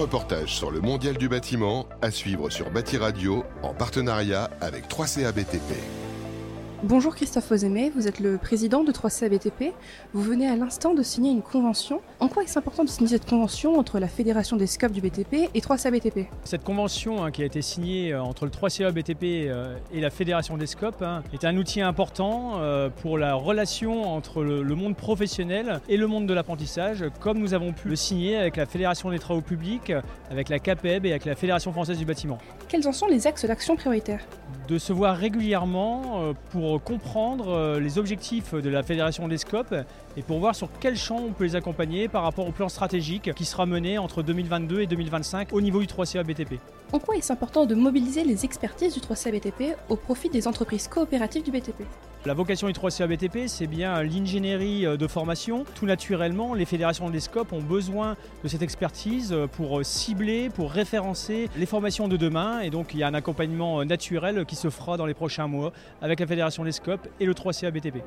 reportage 0.00 0.54
sur 0.54 0.70
le 0.70 0.80
mondial 0.80 1.18
du 1.18 1.28
bâtiment 1.28 1.86
à 2.00 2.10
suivre 2.10 2.48
sur 2.48 2.70
Bâti 2.70 2.96
Radio 2.96 3.44
en 3.62 3.74
partenariat 3.74 4.48
avec 4.62 4.88
3CA 4.88 5.30
BTP. 5.30 6.09
Bonjour 6.82 7.14
Christophe 7.14 7.44
Fausémé, 7.44 7.92
vous 7.94 8.08
êtes 8.08 8.20
le 8.20 8.38
président 8.38 8.84
de 8.84 8.90
3 8.90 9.10
BTP. 9.28 9.74
Vous 10.14 10.22
venez 10.22 10.48
à 10.48 10.56
l'instant 10.56 10.94
de 10.94 11.02
signer 11.02 11.30
une 11.30 11.42
convention. 11.42 12.00
En 12.20 12.28
quoi 12.28 12.42
est-ce 12.42 12.58
important 12.58 12.84
de 12.84 12.88
signer 12.88 13.10
cette 13.10 13.28
convention 13.28 13.78
entre 13.78 13.98
la 13.98 14.08
Fédération 14.08 14.56
des 14.56 14.66
SCOP 14.66 14.90
du 14.90 15.02
BTP 15.02 15.50
et 15.52 15.60
3 15.60 15.76
BTP 15.76 16.20
Cette 16.42 16.64
convention 16.64 17.22
hein, 17.22 17.32
qui 17.32 17.42
a 17.42 17.44
été 17.44 17.60
signée 17.60 18.14
euh, 18.14 18.22
entre 18.22 18.46
le 18.46 18.50
3CA 18.50 18.92
BTP 18.92 19.24
euh, 19.50 19.76
et 19.92 20.00
la 20.00 20.08
Fédération 20.08 20.56
des 20.56 20.66
SCOP 20.66 21.02
hein, 21.02 21.22
est 21.34 21.44
un 21.44 21.54
outil 21.58 21.82
important 21.82 22.52
euh, 22.60 22.88
pour 22.88 23.18
la 23.18 23.34
relation 23.34 24.14
entre 24.14 24.42
le, 24.42 24.62
le 24.62 24.74
monde 24.74 24.96
professionnel 24.96 25.80
et 25.86 25.98
le 25.98 26.06
monde 26.06 26.24
de 26.24 26.32
l'apprentissage, 26.32 27.04
comme 27.20 27.40
nous 27.40 27.52
avons 27.52 27.74
pu 27.74 27.88
le 27.88 27.96
signer 27.96 28.38
avec 28.38 28.56
la 28.56 28.64
Fédération 28.64 29.10
des 29.10 29.18
travaux 29.18 29.42
publics, 29.42 29.92
avec 30.30 30.48
la 30.48 30.58
CAPEB 30.58 31.04
et 31.04 31.10
avec 31.10 31.26
la 31.26 31.34
Fédération 31.34 31.72
française 31.72 31.98
du 31.98 32.06
bâtiment. 32.06 32.38
Quels 32.68 32.88
en 32.88 32.92
sont 32.92 33.06
les 33.06 33.26
axes 33.26 33.44
d'action 33.44 33.76
prioritaires? 33.76 34.26
De 34.70 34.78
se 34.78 34.92
voir 34.92 35.16
régulièrement 35.16 36.32
pour 36.50 36.80
comprendre 36.80 37.80
les 37.80 37.98
objectifs 37.98 38.54
de 38.54 38.70
la 38.70 38.84
Fédération 38.84 39.26
des 39.26 39.36
SCOP 39.36 39.74
et 40.16 40.22
pour 40.22 40.38
voir 40.38 40.54
sur 40.54 40.68
quel 40.78 40.96
champ 40.96 41.16
on 41.16 41.32
peut 41.32 41.42
les 41.42 41.56
accompagner 41.56 42.06
par 42.06 42.22
rapport 42.22 42.46
au 42.46 42.52
plan 42.52 42.68
stratégique 42.68 43.34
qui 43.34 43.44
sera 43.44 43.66
mené 43.66 43.98
entre 43.98 44.22
2022 44.22 44.82
et 44.82 44.86
2025 44.86 45.52
au 45.52 45.60
niveau 45.60 45.80
du 45.80 45.86
3CA 45.86 46.22
BTP. 46.22 46.60
En 46.92 47.00
quoi 47.00 47.16
est-ce 47.16 47.32
important 47.32 47.66
de 47.66 47.74
mobiliser 47.74 48.22
les 48.22 48.44
expertises 48.44 48.94
du 48.94 49.00
3CA 49.00 49.32
BTP 49.32 49.76
au 49.88 49.96
profit 49.96 50.28
des 50.28 50.46
entreprises 50.46 50.86
coopératives 50.86 51.42
du 51.42 51.50
BTP 51.50 51.82
la 52.26 52.34
vocation 52.34 52.66
du 52.66 52.74
3CA 52.74 53.06
BTP, 53.06 53.46
c'est 53.46 53.66
bien 53.66 54.02
l'ingénierie 54.02 54.82
de 54.82 55.06
formation. 55.06 55.64
Tout 55.74 55.86
naturellement, 55.86 56.52
les 56.54 56.66
fédérations 56.66 57.08
des 57.08 57.20
SCOP 57.20 57.52
ont 57.52 57.62
besoin 57.62 58.16
de 58.44 58.48
cette 58.48 58.60
expertise 58.62 59.34
pour 59.52 59.80
cibler, 59.84 60.50
pour 60.50 60.70
référencer 60.70 61.48
les 61.56 61.66
formations 61.66 62.08
de 62.08 62.18
demain. 62.18 62.60
Et 62.60 62.70
donc, 62.70 62.92
il 62.92 63.00
y 63.00 63.02
a 63.02 63.06
un 63.06 63.14
accompagnement 63.14 63.84
naturel 63.84 64.44
qui 64.44 64.56
se 64.56 64.68
fera 64.68 64.98
dans 64.98 65.06
les 65.06 65.14
prochains 65.14 65.46
mois 65.46 65.72
avec 66.02 66.20
la 66.20 66.26
fédération 66.26 66.62
des 66.62 66.72
SCOP 66.72 67.08
et 67.20 67.24
le 67.24 67.32
3CA 67.32 67.70
BTP. 67.70 68.02